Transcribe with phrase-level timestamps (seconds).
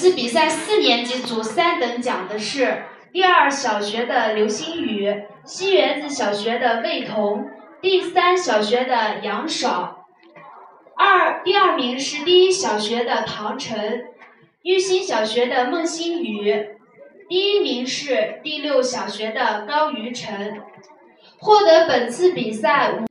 [0.00, 7.46] 次比赛四年级组三等奖的是第二小学的刘星宇，西园子小学的魏彤，
[7.82, 10.06] 第三小学的杨爽，
[10.96, 14.06] 二，第二名是第一小学的唐晨，
[14.62, 16.70] 玉新小学的孟新宇，
[17.28, 20.62] 第一名是第六小学的高于晨，
[21.38, 23.09] 获得本次比赛。